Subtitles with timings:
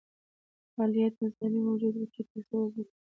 [0.77, 2.97] مالیاتي نظام موجود و چې ټکس یې وضعه کړی و.